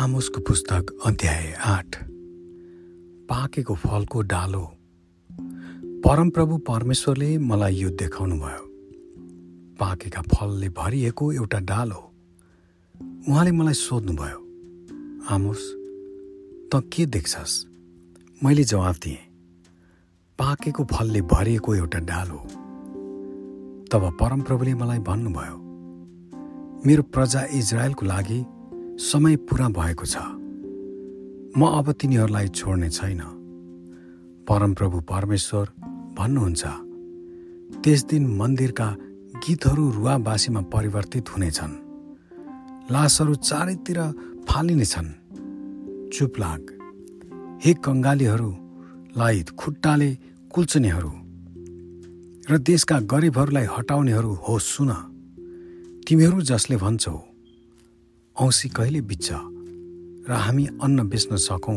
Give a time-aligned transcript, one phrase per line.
[0.00, 1.96] आमोसको पुस्तक अध्याय आठ।
[3.28, 4.62] पाकेको फलको डालो।
[6.04, 8.62] परमप्रभु परमेश्वरले मलाई यो देखाउनु भयो
[9.80, 12.00] पाकेका फलले भरिएको एउटा डालो।
[13.28, 14.38] उहाँले मलाई सोध्नुभयो
[15.34, 15.62] आमोस
[16.72, 17.64] त के देख्छस्?
[18.44, 19.20] मैले जवाफ दिएँ
[20.38, 22.38] पाकेको फलले भरिएको एउटा डालो।
[23.92, 25.56] तब परमप्रभुले मलाई भन्नुभयो
[26.86, 28.40] मेरो प्रजा इजरायलको लागि
[29.00, 30.16] समय पुरा भएको छ।
[31.58, 33.20] म अब तिनीहरूलाई छोड्ने छैन।
[34.48, 35.68] परमप्रभु परमेश्वर
[36.18, 36.64] भन्नुहुन्छ
[37.84, 38.96] त्यस दिन मन्दिरका
[39.46, 41.72] गीतहरू रुवाबासीमा परिवर्तित हुनेछन्।
[42.92, 43.98] लासहरू चारैतिर
[44.48, 45.08] फालिनेछन्।
[46.12, 46.62] चुप लाग।
[47.64, 50.18] हे कङ्गालीहरूलाई खुट्टाले
[50.50, 51.12] कुल्चनेहरू
[52.50, 54.92] र देशका गरिबहरूलाई हटाउनेहरू हो सुन।
[56.08, 57.29] तिमीहरू जसले भन्छौ
[58.40, 59.32] औँसी कहिले बित्छ?
[60.28, 61.76] र हामी अन्न बेच्न सकौँ?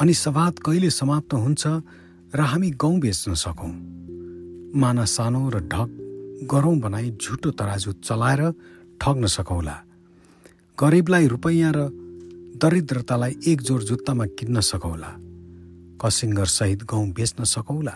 [0.00, 1.66] अनि सवाद कहिले समाप्त हुन्छ
[2.34, 3.70] र हामी गहुँ बेच्न सकौँ?
[4.74, 5.90] माना सानो र ढक
[6.50, 8.50] गरौँ बनाई झुटो तराजु चलाएर
[9.00, 9.76] ठग्न सकौँला।
[10.80, 11.88] गरिबलाई रुपैयाँ र
[12.58, 15.10] दरिद्रतालाई एक जोर जुत्तामा किन्न सकौँला।
[16.02, 17.94] कसिङ्गरसहित गहुँ बेच्न सकौँला।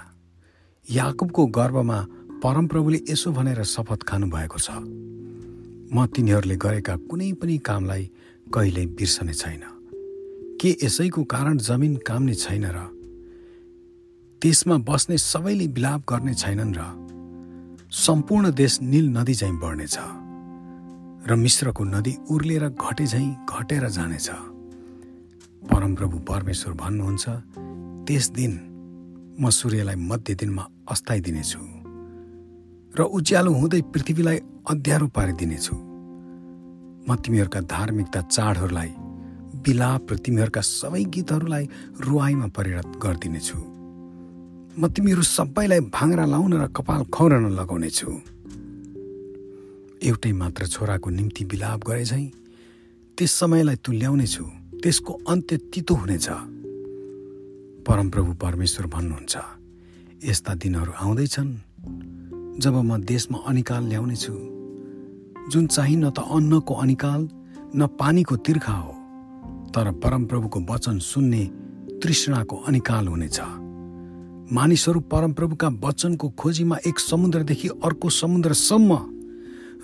[0.91, 2.07] याकुबको गर्वमा
[2.43, 4.71] परमप्रभुले यसो भनेर शपथ खानुभएको छ।
[5.95, 8.03] म तिनीहरूले गरेका कुनै पनि कामलाई
[8.55, 9.63] कहिल्यै बिर्सने छैन।
[10.61, 12.79] के यसैको कारण जमिन काम्ने छैन र
[14.43, 16.81] त्यसमा बस्ने सबैले विलाप गर्ने छैनन् र
[17.95, 19.97] सम्पूर्ण देश निल नदी झैँ बढ्नेछ
[21.29, 24.29] र मिश्रको नदी उर्लिएर घटे झैँ घटेर जानेछ।
[25.63, 27.25] परमप्रभु परमेश्वर भन्नुहुन्छ
[28.07, 28.53] त्यस दिन
[29.41, 31.74] म सूर्यलाई मध्य दिनमा अस्ताइदिनेछु
[32.95, 34.39] र उज्यालो हुँदै पृथ्वीलाई
[34.71, 35.75] अध्यारो पारिदिनेछु।
[37.07, 38.91] म तिमीहरूका धार्मिकता चाडहरूलाई
[39.67, 41.65] बिलाप र तिमीहरूका सबै गीतहरूलाई
[42.07, 43.59] रुवाईमा परिणत गरिदिनेछु।
[44.79, 48.11] म तिमीहरू सबैलाई भाङ्रा लाउन र कपाल खौरन लगाउनेछु।
[50.09, 52.27] एउटै मात्र छोराको निम्ति बिलाप गरे झैँ
[53.19, 54.45] त्यस समयलाई तु ल्याउनेछु
[54.83, 56.27] त्यसको अन्त्य तितो हुनेछ।
[57.87, 59.35] परमप्रभु परमेश्वर भन्नुहुन्छ
[60.25, 61.51] यस्ता दिनहरू आउँदैछन्।
[62.55, 64.33] जब म देशमा अनिकाल ल्याउनेछु
[65.53, 67.23] जुन चाहिँ न त अन्नको अनिकाल
[67.77, 68.93] न पानीको तिर्खा हो
[69.75, 71.45] तर परमप्रभुको वचन सुन्ने
[72.03, 73.39] तृष्णाको अनिकाल हुनेछ।
[74.53, 78.91] मानिसहरू परमप्रभुका वचनको खोजीमा एक समुद्रदेखि अर्को समुद्रसम्म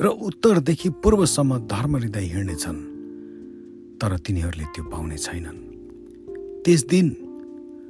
[0.01, 2.81] र उत्तरदेखि पूर्वसम्म धर्म हृदय हिँड्नेछन्
[3.99, 5.59] तर तिनीहरूले त्यो पाउने छैनन्।
[6.65, 7.07] त्यस दिन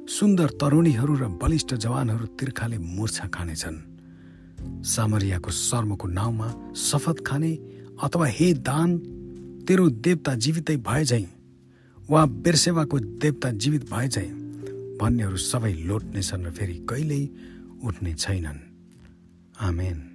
[0.09, 3.90] सुन्दर तरुणीहरू र बलिष्ठ जवानहरू तिर्खाले मुर्छा खानेछन्।
[4.83, 7.55] सामरियाको शर्मको नाउँमा शपथ खाने
[8.03, 8.97] अथवा हे दान
[9.67, 11.27] तेरो देवता जीवितै भए झैँ
[12.09, 14.29] वा बेरसेवाको देवता जीवित भए झैँ
[15.01, 17.29] भन्नेहरू सबै लोट्नेछन् र फेरि कहिल्यै
[17.83, 18.59] उठ्ने छैनन्।
[19.59, 20.10] आमेन।